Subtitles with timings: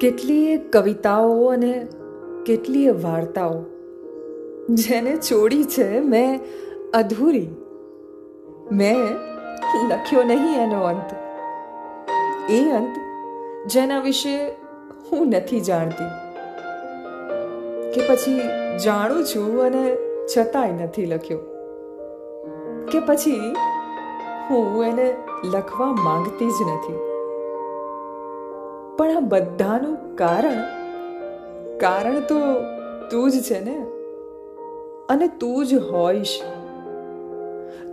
[0.00, 1.86] કેટલીય કવિતાઓ અને
[2.46, 3.64] કેટલીય વાર્તાઓ
[4.70, 6.40] જેને છોડી છે મેં
[6.94, 7.48] અધૂરી.
[8.72, 8.96] મેં
[9.88, 11.14] લખ્યો નહીં એનો અંત.
[12.50, 12.96] એ અંત
[13.66, 14.48] જેના વિશે
[15.12, 16.08] હું નથી જાણતી.
[17.92, 18.40] કે પછી
[18.78, 19.96] જાણું છું અને
[20.36, 21.38] છતાંય નથી લખ્યો.
[22.92, 23.54] કે પછી
[24.50, 25.14] હું એને
[25.44, 27.13] લખવા માંગતી જ નથી.
[28.98, 30.60] પણ આ બધાનું કારણ
[31.78, 32.34] કારણ તો
[33.10, 33.86] તું જ છે ને?
[35.08, 36.42] અને તું જ હોઈશ.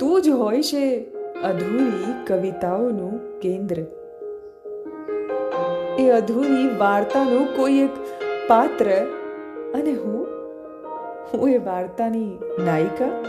[0.00, 1.00] તું જ હોઈશ એ
[1.44, 3.76] અધૂરી કવિતાઓનું કેન્દ્ર.
[5.98, 7.90] એ અધૂરી વાર્તાનું કોઈ એક
[8.48, 8.90] પાત્ર,
[9.74, 10.26] અને હું
[11.34, 13.24] હું એ વાર્તાની નાયિકા?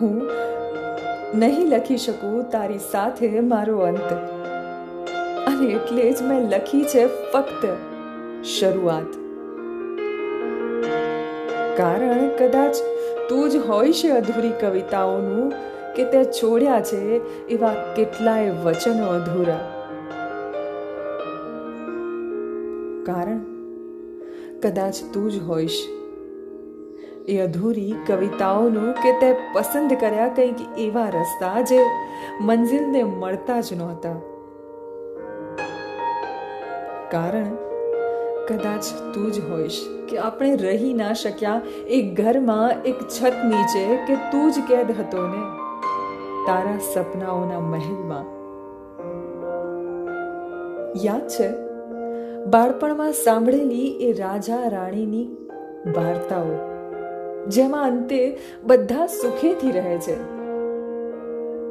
[0.00, 0.22] હું
[1.34, 4.41] નહીં લખી શકું તારી સાથે મારો અંત.
[5.62, 7.66] અને એટલે જ મેં લખી છે ફક્ત
[8.44, 9.10] શરૂઆત.
[11.76, 12.74] કારણ કદાચ
[13.28, 15.52] તું જ હોય છે અધૂરી કવિતાઓનું
[15.94, 17.00] કે તે છોડ્યા છે
[17.46, 19.60] એવા કેટલાય વચનો અધૂરા.
[23.06, 23.40] કારણ
[24.60, 25.88] કદાચ તું જ હોઈશ.
[27.28, 31.80] એ અધૂરી કવિતાઓનું કે તે પસંદ કર્યા કંઈક એવા રસ્તા જે
[32.40, 34.31] મંજિલને મળતા જ નહોતા.
[37.12, 37.50] કારણ
[38.48, 41.58] કદાચ તું જ હોઈશ કે આપણે રહી ના શક્યા
[41.90, 45.42] એક ઘરમાં એક છત નીચે કે તું જ કેદ હતો ને
[46.46, 48.26] તારા સપનાઓના મહેલમાં
[51.02, 51.48] યાદ છે
[52.48, 55.26] બાળપણમાં સાંભળેલી એ રાજા રાણીની
[55.96, 56.52] વાર્તાઓ
[57.48, 58.22] જેમાં અંતે
[58.64, 60.16] બધા સુખેથી રહે છે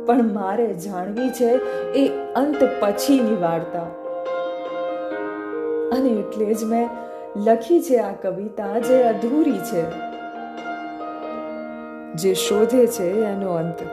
[0.06, 1.52] પણ મારે જાણવી છે
[1.96, 3.88] એ અંત પછીની વાર્તા
[5.92, 6.90] અને એટલે જ મેં
[7.44, 9.84] લખી છે આ કવિતા જે અધૂરી છે,
[12.14, 13.84] જે શોધે છે એનો અંત.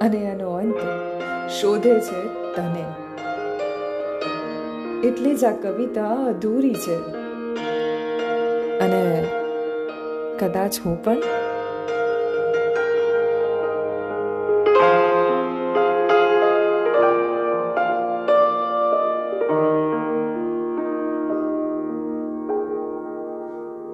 [0.00, 0.80] અને એનો અંત
[1.50, 2.20] શોધે છે
[2.54, 2.84] તને.
[5.08, 6.96] એટલે જ આ કવિતા અધૂરી છે.
[8.78, 9.24] અને
[10.38, 11.16] કદાચ હું પણ